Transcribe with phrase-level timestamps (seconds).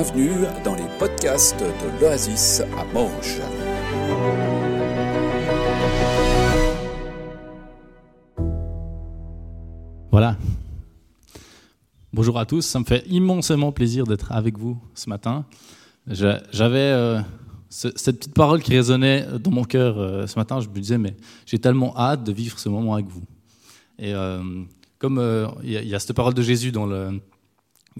[0.00, 3.40] Bienvenue dans les podcasts de l'Oasis à Morges.
[10.12, 10.36] Voilà.
[12.12, 15.44] Bonjour à tous, ça me fait immensément plaisir d'être avec vous ce matin.
[16.06, 17.20] J'avais euh,
[17.68, 20.60] ce- cette petite parole qui résonnait dans mon cœur euh, ce matin.
[20.60, 23.24] Je me disais, mais j'ai tellement hâte de vivre ce moment avec vous.
[23.98, 24.40] Et euh,
[25.00, 25.20] comme
[25.64, 27.20] il y a cette parole de Jésus dans le,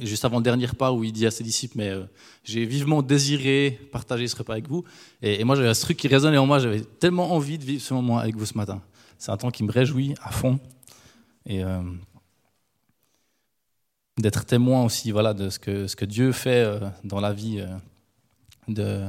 [0.02, 2.05] juste avant le dernier repas où il dit à ses disciples, mais euh,
[2.45, 4.84] j'ai vivement désiré partager ce repas avec vous.
[5.23, 6.59] Et, moi, j'avais ce truc qui résonnait en moi.
[6.59, 8.83] J'avais tellement envie de vivre ce moment avec vous ce matin.
[9.19, 10.59] C'est un temps qui me réjouit à fond.
[11.47, 11.80] Et euh,
[14.19, 17.65] d'être témoin aussi voilà, de ce que, ce que Dieu fait euh, dans la vie
[18.69, 19.05] de,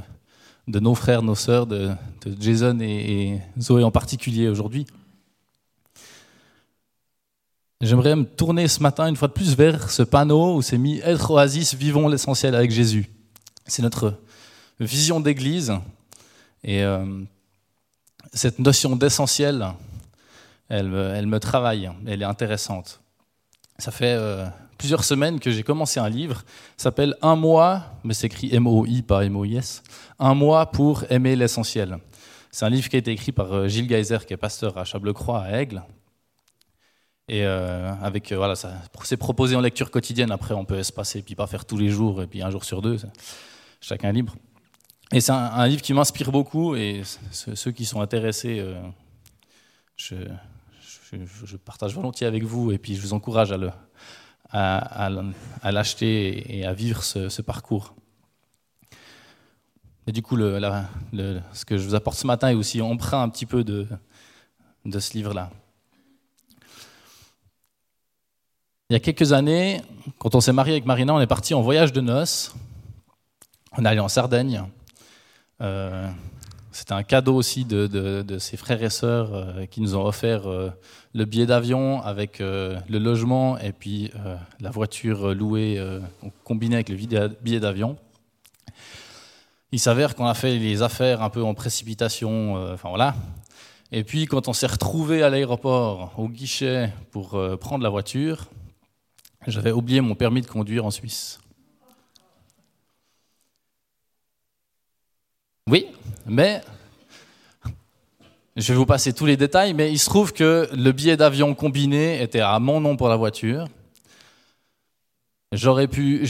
[0.68, 1.92] de nos frères, nos sœurs, de,
[2.40, 4.86] Jason et Zoé en particulier aujourd'hui.
[7.82, 11.00] J'aimerais me tourner ce matin une fois de plus vers ce panneau où c'est mis
[11.00, 13.10] Être oasis, vivons l'essentiel avec Jésus.
[13.66, 14.16] C'est notre
[14.82, 15.74] vision d'église.
[16.62, 17.24] Et euh,
[18.34, 19.66] cette notion d'essentiel,
[20.68, 23.00] elle, elle me travaille, elle est intéressante.
[23.78, 24.46] Ça fait euh,
[24.78, 26.44] plusieurs semaines que j'ai commencé un livre,
[26.76, 29.84] s'appelle Un mois, mais c'est écrit M-O-I, pas M-O-I-S,
[30.20, 31.98] Un mois pour aimer l'essentiel.
[32.52, 34.84] C'est un livre qui a été écrit par euh, Gilles Geyser, qui est pasteur à
[34.84, 35.82] Chable-Croix, à Aigle.
[37.30, 41.36] Et euh, avec, euh, voilà, c'est proposé en lecture quotidienne, après on peut espacer, puis
[41.36, 42.98] pas faire tous les jours, et puis un jour sur deux,
[43.80, 44.36] chacun libre.
[45.12, 48.82] Et c'est un, livre qui m'inspire beaucoup, et ce- ceux qui sont intéressés, euh,
[49.96, 50.16] je,
[51.58, 53.70] partage volontiers avec vous, et puis je vous encourage à, le,
[54.52, 57.94] à, l'acheter et à vivre ce, parcours.
[60.08, 63.46] Et du coup, ce que je vous apporte ce matin est aussi emprunt un petit
[63.46, 63.88] peu de
[65.00, 65.52] ce livre-là.
[68.92, 69.84] Il y a quelques années,
[70.18, 72.56] quand on s'est marié avec Marina, on est parti en voyage de noces.
[73.78, 74.64] On est allé en Sardaigne.
[75.62, 76.10] Euh,
[76.72, 80.72] c'était un cadeau aussi de, ses frères et sœurs euh, qui nous ont offert euh,
[81.14, 84.12] le billet d'avion avec le logement et puis
[84.60, 85.80] la voiture louée
[86.44, 87.96] combinée avec le billet d'avion.
[89.72, 93.14] Il s'avère qu'on a fait les affaires un peu en précipitation, enfin voilà.
[93.92, 98.48] Et puis quand on s'est retrouvé à l'aéroport, au guichet, pour prendre la voiture,
[99.48, 101.40] j'avais oublié mon permis de conduire en Suisse.
[105.68, 105.88] Oui,
[106.26, 106.62] mais
[108.56, 111.54] je vais vous passer tous les détails, mais il se trouve que le billet d'avion
[111.54, 113.68] combiné était à mon nom pour la voiture.
[115.52, 116.28] J'aurais pu,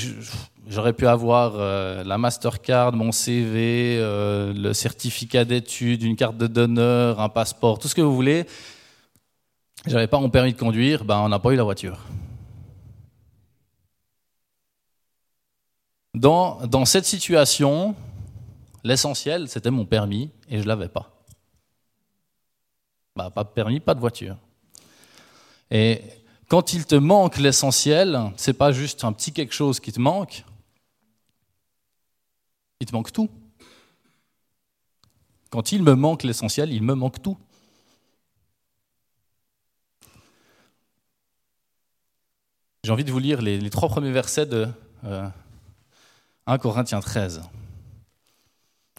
[1.08, 7.30] avoir euh, la Mastercard, mon CV, euh, le certificat d'études, une carte de donneur, un
[7.30, 8.46] passeport, tout ce que vous voulez.
[9.88, 12.00] J'avais pas mon permis de conduire, ben on n'a pas eu la voiture.
[16.16, 17.96] Dans, cette situation,
[18.84, 21.12] l'essentiel, c'était mon permis et je ne l'avais pas.
[23.16, 24.36] Bah, pas de permis, pas de voiture.
[25.70, 26.02] Et
[26.48, 30.44] quand il te manque l'essentiel, c'est pas juste un petit quelque chose qui te manque,
[32.80, 33.30] il te manque tout.
[35.52, 37.38] Quand il me manque l'essentiel, il me manque tout.
[42.84, 44.68] J'ai envie de vous lire les, les trois premiers versets de
[45.04, 45.28] euh,
[46.50, 47.44] 1 Corinthiens 13.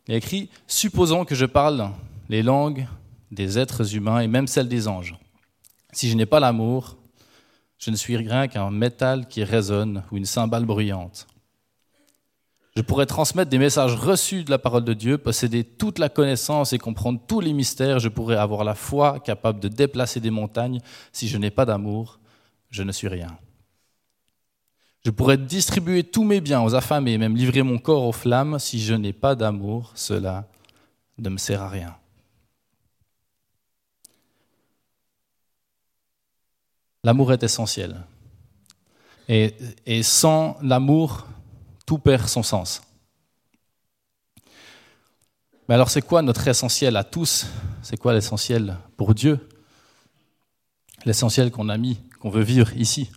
[0.07, 1.91] Il écrit Supposons que je parle
[2.29, 2.87] les langues
[3.33, 5.17] des êtres humains et même celles des anges.
[5.91, 6.97] Si je n'ai pas l'amour,
[7.77, 11.27] je ne suis rien qu'un métal qui résonne ou une cymbale bruyante.
[12.77, 16.73] Je pourrais transmettre des messages reçus de la parole de Dieu, posséder toute la connaissance
[16.73, 17.99] et comprendre tous les mystères.
[17.99, 20.79] Je pourrais avoir la foi capable de déplacer des montagnes.
[21.11, 22.21] Si je n'ai pas d'amour,
[22.71, 23.37] je ne suis rien.
[25.05, 28.59] Je pourrais distribuer tous mes biens aux affamés et même livrer mon corps aux flammes.
[28.59, 30.47] Si je n'ai pas d'amour, cela
[31.19, 31.97] ne me sert à rien.
[37.03, 38.05] L'amour est essentiel.
[39.27, 39.55] Et,
[39.87, 41.27] et sans l'amour,
[41.87, 42.83] tout perd son sens.
[45.67, 47.47] Mais alors c'est quoi notre essentiel à tous?
[47.81, 49.49] C'est quoi l'essentiel pour Dieu?
[51.07, 53.11] L'essentiel qu'on a mis, qu'on veut vivre ici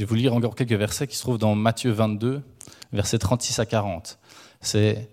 [0.00, 2.40] Je vais vous lire encore quelques versets qui se trouvent dans Matthieu 22,
[2.90, 4.18] versets 36 à 40.
[4.62, 5.10] C'est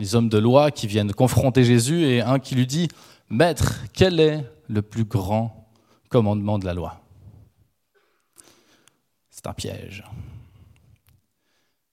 [0.00, 2.88] les hommes de loi qui viennent confronter Jésus et un qui lui dit
[3.30, 5.70] Maître, quel est le plus grand
[6.08, 7.00] commandement de la loi?
[9.30, 10.02] C'est un piège.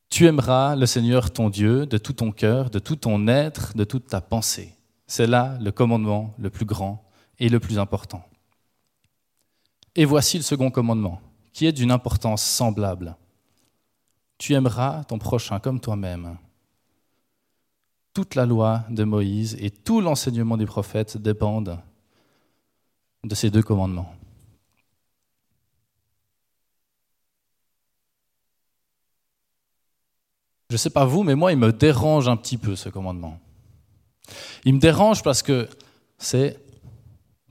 [0.09, 3.83] Tu aimeras le Seigneur ton Dieu de tout ton cœur, de tout ton être, de
[3.83, 4.73] toute ta pensée.
[5.05, 8.25] C'est là le commandement le plus grand et le plus important.
[9.99, 11.19] Et voici le second commandement,
[11.51, 13.17] qui est d'une importance semblable.
[14.37, 16.37] Tu aimeras ton prochain comme toi-même.
[18.13, 21.81] Toute la loi de Moïse et tout l'enseignement des prophètes dépendent
[23.25, 24.15] de ces deux commandements.
[30.69, 33.37] Je ne sais pas vous, mais moi, il me dérange un petit peu ce commandement.
[34.63, 35.67] Il me dérange parce que
[36.17, 36.57] c'est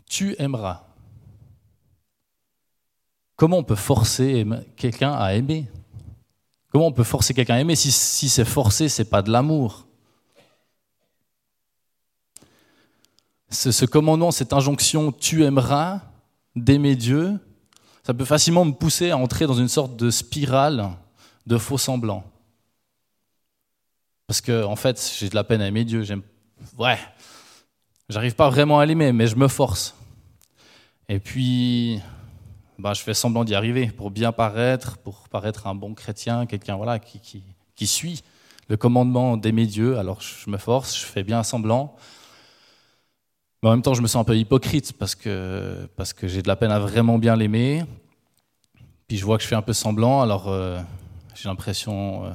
[0.07, 0.88] tu aimeras.
[3.39, 4.45] Comment on peut forcer
[4.77, 5.71] quelqu'un à aimer?
[6.71, 9.87] Comment on peut forcer quelqu'un à aimer si, c'est forcé, c'est pas de l'amour?
[13.49, 16.01] Ce, ce commandement, cette injonction, tu aimeras
[16.57, 17.39] d'aimer Dieu,
[18.03, 20.91] ça peut facilement me pousser à entrer dans une sorte de spirale
[21.47, 22.25] de faux semblants.
[24.27, 26.03] Parce que, en fait, j'ai de la peine à aimer Dieu.
[26.03, 26.23] J'aime,
[26.77, 26.99] ouais,
[28.09, 29.95] j'arrive pas vraiment à l'aimer, mais je me force.
[31.09, 32.03] Et puis,
[32.79, 36.77] bah, je fais semblant d'y arriver pour bien paraître, pour paraître un bon chrétien, quelqu'un
[36.77, 37.45] voilà qui,
[37.75, 38.23] qui, suit
[38.69, 39.99] le commandement d'aimer Dieu.
[39.99, 41.97] Alors, je me force, je fais bien semblant.
[43.63, 46.43] Mais en même temps, je me sens un peu hypocrite parce que, parce que j'ai
[46.43, 47.85] de la peine à vraiment bien l'aimer.
[49.09, 50.79] Puis je vois que je fais un peu semblant, alors euh,
[51.35, 52.31] j'ai l'impression euh,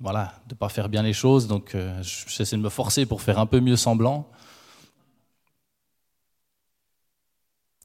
[0.00, 3.22] voilà, de ne pas faire bien les choses, donc euh, j'essaie de me forcer pour
[3.22, 4.26] faire un peu mieux semblant.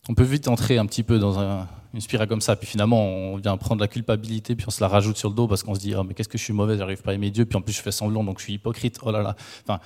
[0.07, 3.37] On peut vite entrer un petit peu dans une spirale comme ça, puis finalement on
[3.37, 5.79] vient prendre la culpabilité, puis on se la rajoute sur le dos parce qu'on se
[5.79, 7.61] dit oh, mais qu'est-ce que je suis mauvais, j'arrive pas à aimer Dieu, puis en
[7.61, 9.35] plus je fais semblant, donc je suis hypocrite, oh là là.
[9.63, 9.79] Enfin,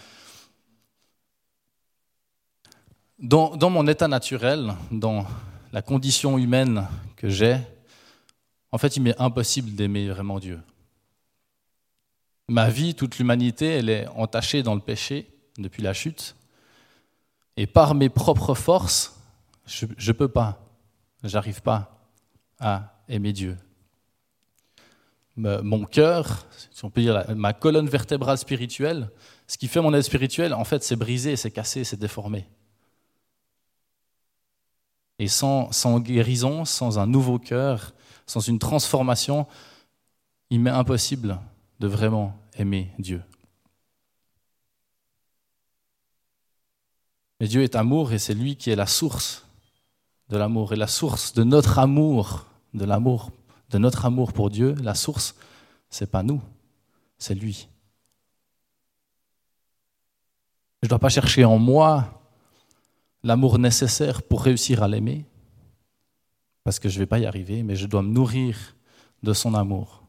[3.20, 5.26] dans, dans mon état naturel, dans
[5.72, 7.58] la condition humaine que j'ai,
[8.72, 10.60] en fait, il m'est impossible d'aimer vraiment Dieu.
[12.50, 16.36] Ma vie, toute l'humanité, elle est entachée dans le péché depuis la chute.
[17.56, 19.16] Et par mes propres forces,
[19.66, 20.60] je ne peux pas,
[21.24, 21.93] j'arrive pas
[22.64, 23.58] à aimer Dieu.
[25.36, 29.10] Mon cœur, si on peut dire ma colonne vertébrale spirituelle,
[29.48, 32.48] ce qui fait mon être spirituel, en fait, c'est brisé, c'est cassé, c'est déformé.
[35.20, 37.94] Et sans, sans guérison, sans un nouveau cœur,
[38.26, 39.48] sans une transformation,
[40.50, 41.40] il m'est impossible
[41.80, 43.22] de vraiment aimer Dieu.
[47.40, 49.46] Mais Dieu est amour et c'est lui qui est la source
[50.30, 53.32] de l'amour et la source de notre amour, de l'amour,
[53.70, 54.76] de notre amour pour Dieu.
[54.82, 55.36] La source,
[55.90, 56.42] c'est pas nous,
[57.18, 57.68] c'est lui.
[60.82, 62.22] Je ne dois pas chercher en moi
[63.24, 65.26] l'amour nécessaire pour réussir à l'aimer,
[66.64, 68.76] parce que je ne vais pas y arriver, mais je dois me nourrir
[69.22, 70.04] de son amour.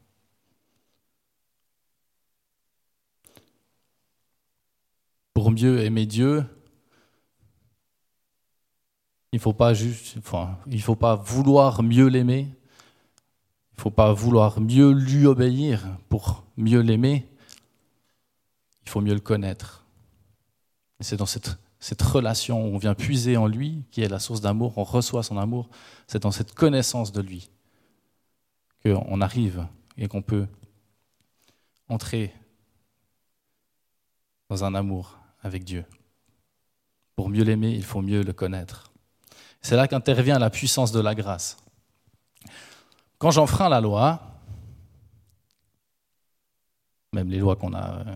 [5.33, 6.45] Pour mieux aimer Dieu,
[9.35, 12.47] il ne faut pas juste, enfin, il faut pas vouloir mieux l'aimer,
[13.73, 17.27] il ne faut pas vouloir mieux lui obéir pour mieux l'aimer,
[18.85, 19.85] il faut mieux le connaître.
[21.01, 24.39] c'est dans cette cette relation où on vient puiser en lui, qui est la source
[24.39, 25.69] d'amour, on reçoit son amour,
[26.07, 27.51] c'est dans cette connaissance de lui
[28.83, 29.67] qu'on arrive
[29.97, 30.47] et qu'on peut
[31.89, 32.33] entrer
[34.49, 35.83] dans un amour avec Dieu.
[37.17, 38.94] Pour mieux l'aimer, il faut mieux le connaître.
[39.65, 41.57] C'est là qu'intervient la puissance de la grâce.
[43.17, 44.21] Quand j'enfreins la loi,
[47.13, 48.15] même les lois qu'on a euh,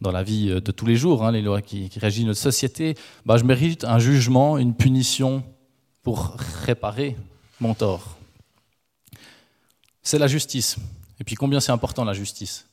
[0.00, 2.94] dans la vie euh, de tous les jours, hein, les lois qui, régissent notre société,
[3.26, 5.42] bah, je mérite un jugement, une punition
[6.04, 7.16] pour réparer
[7.58, 8.18] mon tort.
[10.04, 10.76] C'est la justice.
[11.18, 12.68] Et puis combien c'est important la justice?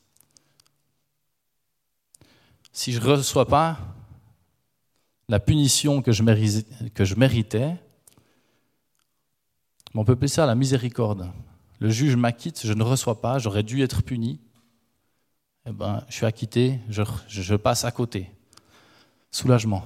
[2.71, 3.94] Si je ne reçois pas
[5.27, 7.75] la punition que je méritais,
[9.93, 11.31] on peut appeler ça la miséricorde.
[11.79, 14.39] Le juge m'acquitte, je ne reçois pas, j'aurais dû être puni
[15.67, 18.29] eh ben, je suis acquitté, je, je passe à côté.
[19.31, 19.83] Soulagement.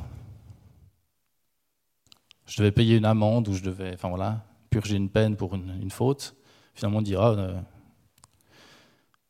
[2.46, 5.90] Je devais payer une amende ou je devais, enfin voilà, purger une peine pour une,
[5.90, 6.36] faute.
[6.74, 7.60] Finalement, on dira, euh,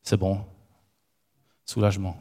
[0.02, 0.44] c'est bon,
[1.64, 2.18] soulagement.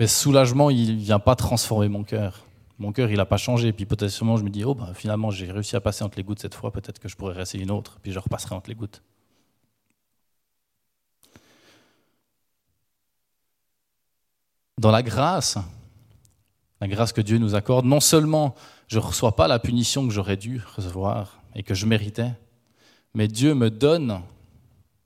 [0.00, 2.44] Mais ce soulagement, il vient pas transformer mon cœur.
[2.78, 3.72] Mon cœur, il n'a pas changé.
[3.72, 6.40] Puis potentiellement, je me dis, oh, bah, finalement, j'ai réussi à passer entre les gouttes
[6.40, 9.02] cette fois, peut-être que je pourrais rester une autre, puis je repasserai entre les gouttes.
[14.80, 15.58] dans la grâce,
[16.80, 18.54] la grâce que Dieu nous accorde, non seulement
[18.88, 22.32] je ne reçois pas la punition que j'aurais dû recevoir et que je méritais,
[23.12, 24.22] mais Dieu me donne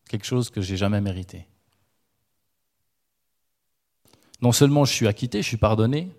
[0.08, 1.48] quelque chose que j'ai jamais mérité.
[4.40, 6.10] Non seulement je suis acquitté, je suis pardonné,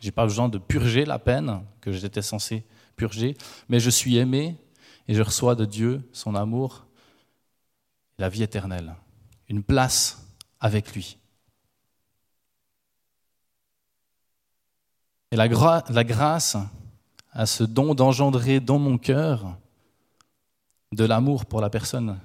[0.00, 2.64] je n'ai pas besoin de purger la peine que j'étais censé
[2.96, 3.36] purger,
[3.68, 4.56] mais je suis aimé,
[5.08, 6.86] et je reçois de Dieu son amour
[8.18, 8.94] la vie éternelle,
[9.48, 10.26] une place
[10.60, 11.18] avec lui.
[15.30, 15.48] Et la,
[15.88, 16.56] la grâce
[17.32, 19.58] a ce don d'engendrer dans mon cœur
[20.92, 22.20] de l'amour pour la personne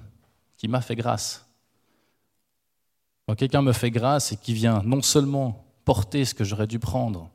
[0.56, 1.49] qui m'a fait grâce.
[3.30, 6.80] Quand quelqu'un me fait grâce et qui vient non seulement porter ce que j'aurais dû
[6.80, 7.30] prendre,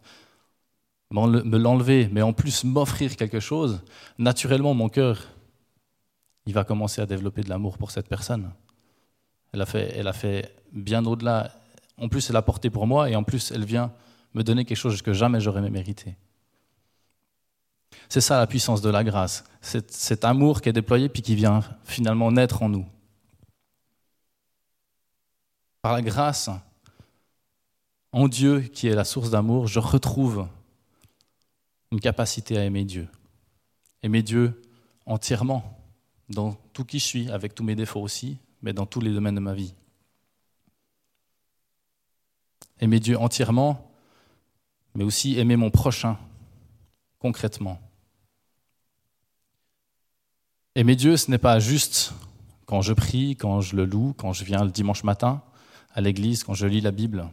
[1.09, 3.81] me l'enlever, mais en plus m'offrir quelque chose,
[4.17, 5.25] naturellement mon cœur,
[6.47, 8.51] il va commencer à développer de l'amour pour cette personne.
[9.53, 11.53] Elle a fait, elle a fait bien au-delà.
[11.97, 13.93] En plus, elle a porté pour moi et en plus, elle vient
[14.33, 16.17] me donner quelque chose que jamais j'aurais mérité.
[18.09, 21.35] C'est ça la puissance de la grâce, cet, cet amour qui est déployé puis qui
[21.35, 22.85] vient finalement naître en nous.
[25.85, 26.49] Par la grâce,
[28.11, 30.47] en Dieu qui est la source d'amour, je retrouve
[31.91, 33.07] une capacité à aimer Dieu.
[34.01, 34.59] Aimer Dieu
[35.05, 35.79] entièrement,
[36.27, 39.35] dans tout qui je suis, avec tous mes défauts aussi, mais dans tous les domaines
[39.35, 39.75] de ma vie.
[42.79, 43.91] Aimer Dieu entièrement,
[44.95, 46.17] mais aussi aimer mon prochain
[47.19, 47.79] concrètement.
[50.73, 52.15] Aimer Dieu, ce n'est pas juste
[52.65, 55.43] quand je prie, quand je le loue, quand je viens le dimanche matin
[55.95, 57.27] à l'église, quand je lis la Bible.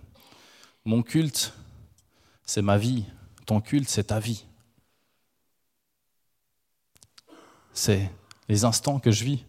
[0.84, 1.52] Mon culte,
[2.46, 3.04] c'est ma vie.
[3.44, 4.46] Ton culte, c'est ta vie.
[7.74, 8.10] C'est
[8.48, 9.44] les instants que je vis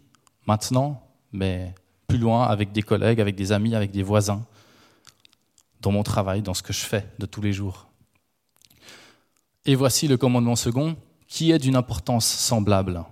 [0.46, 1.00] maintenant,
[1.32, 1.74] mais
[2.08, 4.44] plus loin avec des collègues, avec des amis, avec des voisins,
[5.80, 7.86] dans mon travail, dans ce que je fais de tous les jours.
[9.64, 10.96] Et voici le commandement second,
[11.28, 13.04] qui est d'une importance semblable?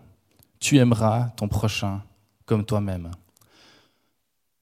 [0.58, 2.02] Tu aimeras ton prochain
[2.44, 3.10] comme toi-même.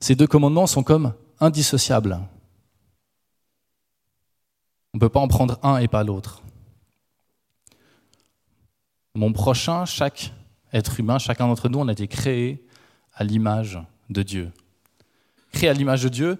[0.01, 2.19] Ces deux commandements sont comme indissociables.
[4.93, 6.43] On ne peut pas en prendre un et pas l'autre.
[9.15, 10.33] Mon prochain, chaque
[10.73, 12.65] être humain, chacun d'entre nous, on a été créé
[13.15, 13.79] à l'image
[14.09, 14.53] de Dieu.
[15.53, 16.39] Créé à l'image de Dieu,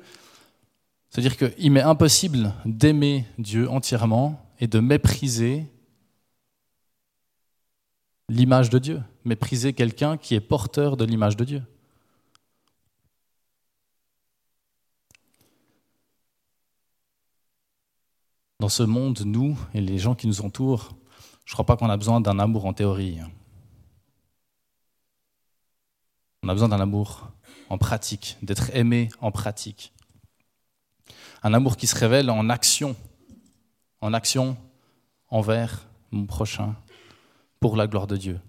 [1.11, 5.67] c'est-à-dire qu'il m'est impossible d'aimer Dieu entièrement et de mépriser
[8.29, 11.63] l'image de Dieu, mépriser quelqu'un qui est porteur de l'image de Dieu.
[18.61, 20.91] Dans ce monde, nous et les gens qui nous entourent,
[21.47, 23.19] je ne crois pas qu'on a besoin d'un amour en théorie.
[26.43, 27.31] On a besoin d'un amour
[27.71, 29.95] en pratique, d'être aimé en pratique.
[31.43, 32.97] Un amour qui se révèle en action,
[34.03, 34.59] en action
[35.29, 36.77] envers mon prochain
[37.61, 38.41] pour la gloire de Dieu.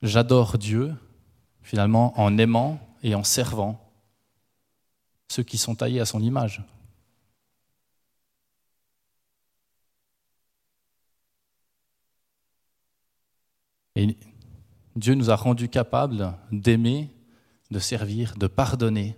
[0.00, 0.94] J'adore Dieu,
[1.60, 3.84] finalement, en aimant et en servant
[5.28, 6.62] ceux qui sont taillés à son image.
[13.96, 14.16] Et
[14.94, 17.10] Dieu nous a rendus capables d'aimer,
[17.70, 19.16] de servir, de pardonner,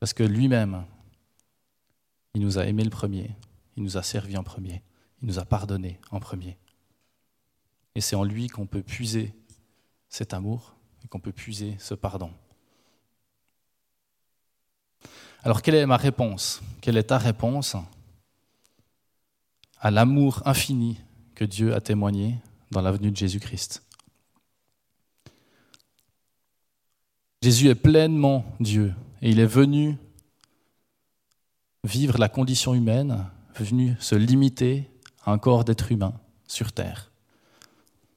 [0.00, 0.84] parce que lui-même,
[2.34, 3.36] il nous a aimés le premier,
[3.76, 4.82] il nous a servi en premier,
[5.22, 6.58] il nous a pardonné en premier.
[7.94, 9.34] Et c'est en lui qu'on peut puiser
[10.08, 12.32] cet amour et qu'on peut puiser ce pardon.
[15.42, 16.60] Alors quelle est ma réponse?
[16.80, 17.76] Quelle est ta réponse
[19.78, 21.00] à l'amour infini
[21.34, 22.36] que Dieu a témoigné
[22.70, 23.82] dans la venue de Jésus-Christ
[27.42, 29.96] Jésus est pleinement Dieu et il est venu
[31.84, 34.90] vivre la condition humaine, venu se limiter
[35.24, 36.12] à un corps d'être humain
[36.46, 37.10] sur terre.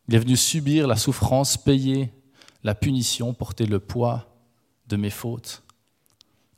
[0.08, 2.12] Il est venu subir la souffrance, payer
[2.64, 4.28] la punition, porter le poids
[4.88, 5.64] de mes fautes,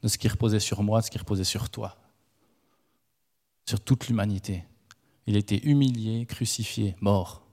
[0.01, 1.95] de ce qui reposait sur moi, de ce qui reposait sur toi,
[3.67, 4.63] sur toute l'humanité.
[5.27, 7.44] Il a été humilié, crucifié, mort.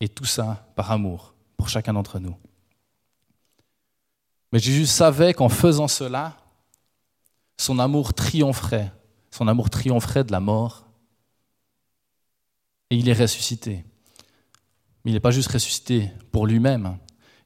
[0.00, 2.36] Et tout ça par amour pour chacun d'entre nous.
[4.52, 6.36] Mais Jésus savait qu'en faisant cela,
[7.56, 8.92] son amour triompherait,
[9.30, 10.86] son amour triompherait de la mort,
[12.90, 13.84] et il est ressuscité.
[15.04, 16.98] Mais il n'est pas juste ressuscité pour lui-même,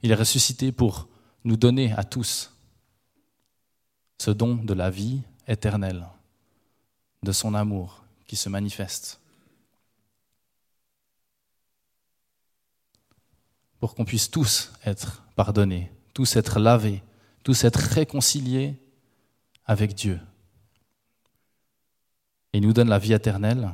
[0.02, 1.08] il est ressuscité pour
[1.44, 2.52] nous donner à tous
[4.18, 6.06] ce don de la vie éternelle,
[7.22, 9.20] de son amour qui se manifeste.
[13.80, 17.04] Pour qu'on puisse tous être pardonnés tous être lavés,
[17.44, 18.74] tous être réconciliés
[19.64, 20.18] avec Dieu.
[22.52, 23.70] Il nous donne la vie éternelle,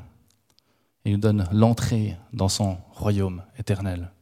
[1.06, 4.12] il nous donne l'entrée dans son royaume éternel.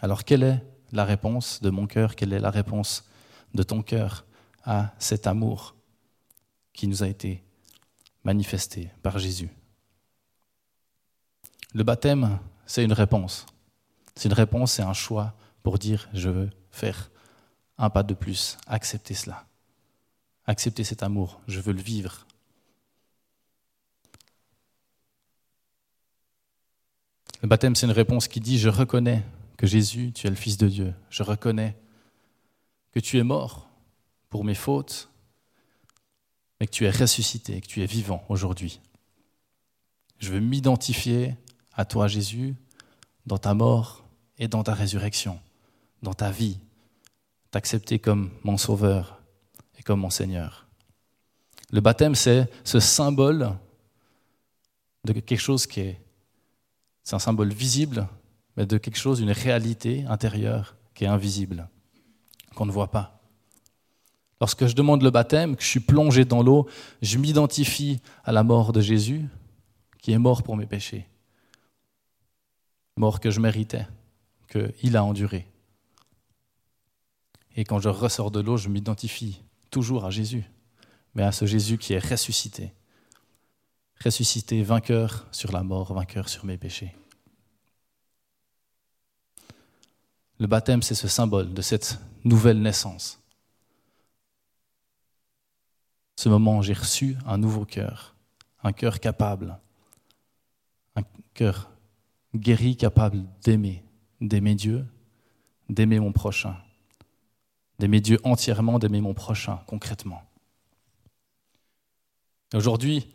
[0.00, 3.02] Alors quelle est la réponse de mon cœur, quelle est la réponse
[3.52, 4.24] de ton cœur
[4.62, 5.74] à cet amour
[6.72, 7.42] qui nous a été
[8.22, 9.50] manifesté par Jésus?
[11.74, 13.44] Le baptême, c'est une réponse.
[14.18, 15.32] C'est une réponse, c'est un choix
[15.62, 17.08] pour dire je veux faire
[17.78, 19.46] un pas de plus, accepter cela,
[20.44, 22.26] accepter cet amour, je veux le vivre.
[27.42, 29.22] Le baptême, c'est une réponse qui dit je reconnais
[29.56, 31.76] que Jésus, tu es le Fils de Dieu, je reconnais
[32.90, 33.68] que tu es mort
[34.30, 35.10] pour mes fautes,
[36.58, 38.80] mais que tu es ressuscité, que tu es vivant aujourd'hui.
[40.18, 41.36] Je veux m'identifier
[41.72, 42.56] à toi, Jésus,
[43.24, 44.07] dans ta mort
[44.38, 45.40] et dans ta résurrection,
[46.02, 46.58] dans ta vie,
[47.50, 49.20] t'accepter comme mon Sauveur
[49.78, 50.66] et comme mon Seigneur.
[51.70, 53.52] Le baptême, c'est ce symbole
[55.04, 56.00] de quelque chose qui est,
[57.02, 58.08] c'est un symbole visible,
[58.56, 61.68] mais de quelque chose, une réalité intérieure qui est invisible,
[62.54, 63.20] qu'on ne voit pas.
[64.40, 66.68] Lorsque je demande le baptême, que je suis plongé dans l'eau,
[67.02, 69.26] je m'identifie à la mort de Jésus,
[70.00, 71.06] qui est mort pour mes péchés.
[72.96, 73.86] Mort que je méritais,
[74.48, 75.46] qu'il a enduré.
[77.56, 80.44] Et quand je ressors de l'eau, je m'identifie toujours à Jésus,
[81.14, 82.72] mais à ce Jésus qui est ressuscité.
[84.04, 86.94] Ressuscité, vainqueur sur la mort, vainqueur sur mes péchés.
[90.38, 93.18] Le baptême, c'est ce symbole de cette nouvelle naissance
[96.18, 98.16] ce moment, j'ai reçu un nouveau cœur,
[98.64, 99.56] un cœur capable,
[100.96, 101.02] un
[101.32, 101.70] cœur
[102.34, 103.84] guéri, capable d'aimer,
[104.20, 104.84] d'aimer Dieu,
[105.68, 106.56] d'aimer mon prochain,
[107.78, 110.22] d'aimer Dieu entièrement, d'aimer mon prochain concrètement.
[112.54, 113.06] Aujourd'hui,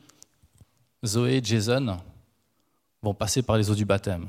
[1.05, 1.97] Zoé et Jason
[3.01, 4.27] vont passer par les eaux du baptême.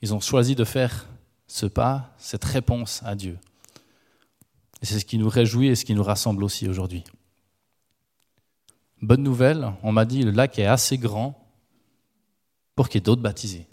[0.00, 1.06] Ils ont choisi de faire
[1.46, 3.38] ce pas, cette réponse à Dieu.
[4.80, 7.04] Et c'est ce qui nous réjouit et ce qui nous rassemble aussi aujourd'hui.
[9.00, 11.38] Bonne nouvelle, on m'a dit le lac est assez grand
[12.74, 13.66] pour qu'il y ait d'autres baptisés.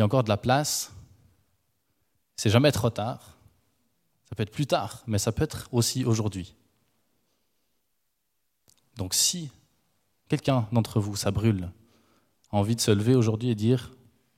[0.00, 0.94] Il y a encore de la place.
[2.34, 3.36] C'est jamais trop tard.
[4.24, 6.54] Ça peut être plus tard, mais ça peut être aussi aujourd'hui.
[8.96, 9.50] Donc si
[10.30, 11.70] quelqu'un d'entre vous, ça brûle,
[12.50, 13.92] a envie de se lever aujourd'hui et dire,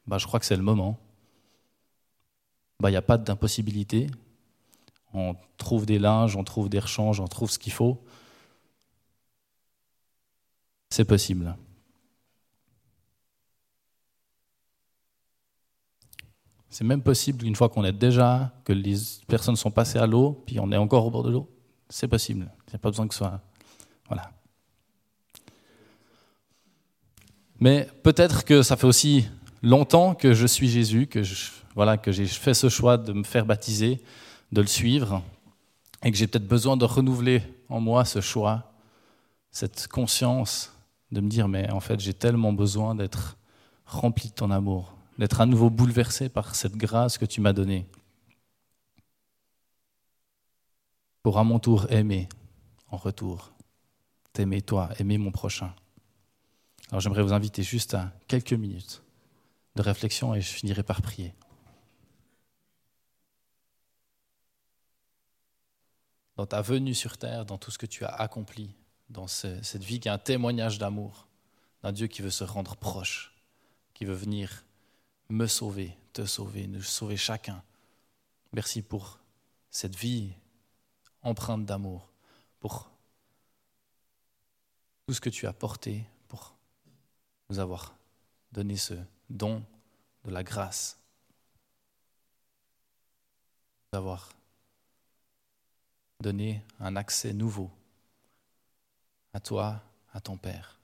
[0.09, 0.99] bah, je crois que c'est le moment,
[2.81, 4.09] bah, il n'y a pas d'impossibilité.
[5.15, 8.03] On trouve des linges, on trouve des rechanges, on trouve ce qu'il faut.
[10.91, 11.57] C'est possible.
[16.73, 18.97] C'est même possible une fois qu'on est déjà, que les
[19.29, 21.47] personnes sont passées à l'eau, puis on est encore au bord de l'eau.
[21.91, 22.51] C'est possible.
[22.67, 23.41] Il n'y a pas besoin que ce soit.
[24.07, 24.31] Voilà.
[27.61, 29.29] Mais peut-être que ça fait aussi
[29.63, 31.21] longtemps que je suis Jésus, que
[31.75, 34.01] voilà, que j'ai fait ce choix de me faire baptiser,
[34.51, 35.23] de le suivre,
[36.03, 38.73] et que j'ai peut-être besoin de renouveler en moi ce choix,
[39.51, 40.73] cette conscience
[41.11, 43.37] de me dire, mais en fait, j'ai tellement besoin d'être
[43.85, 47.87] rempli de ton amour, d'être à nouveau bouleversé par cette grâce que tu m'as donnée,
[51.23, 52.29] pour à mon tour aimer
[52.91, 53.53] en retour,
[54.33, 55.75] t'aimer toi, aimer mon prochain.
[56.91, 59.03] Alors j'aimerais vous inviter juste à quelques minutes
[59.77, 61.35] de réflexion et je finirai par prier.
[66.37, 68.75] Dans ta venue sur terre, dans tout ce que tu as accompli,
[69.09, 71.29] dans cette vie qui est un témoignage d'amour,
[71.83, 73.35] d'un Dieu qui veut se rendre proche,
[73.95, 74.65] qui veut venir
[75.33, 77.63] me sauver, te sauver, nous sauver chacun.
[78.53, 79.19] Merci pour
[79.71, 80.35] cette vie
[81.23, 82.13] empreinte d'amour,
[82.61, 82.91] pour
[85.07, 86.55] tout ce que tu as porté, pour
[87.49, 87.97] nous avoir
[88.53, 88.93] donné ce
[89.31, 89.65] don
[90.25, 90.99] de la grâce
[93.91, 94.35] d'avoir
[96.21, 97.71] donné un accès nouveau
[99.33, 100.79] à toi, à ton Père.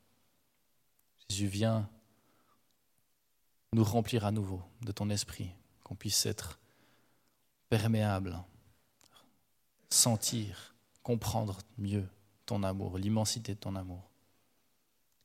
[1.28, 1.86] Jésus vient
[3.72, 5.50] nous remplir à nouveau de ton esprit,
[5.84, 6.58] qu'on puisse être
[7.68, 8.38] perméable,
[9.90, 12.06] sentir, comprendre mieux
[12.46, 14.10] ton amour, l'immensité de ton amour.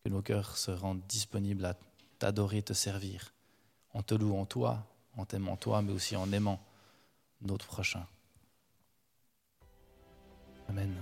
[0.04, 1.76] Que nos cœurs se rendent disponibles à
[2.20, 3.34] t'adorer, te servir,
[3.94, 6.60] en te louant toi, en t'aimant toi, mais aussi en aimant
[7.42, 8.06] notre prochain.
[10.70, 10.94] Amen.